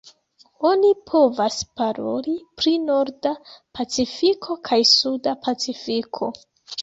[0.67, 3.33] Oni povas paroli pri Norda
[3.79, 6.31] Pacifiko kaj Suda Pacifiko.